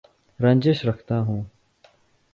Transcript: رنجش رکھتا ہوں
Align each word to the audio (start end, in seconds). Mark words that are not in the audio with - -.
رنجش 0.39 0.85
رکھتا 0.85 1.19
ہوں 1.19 1.43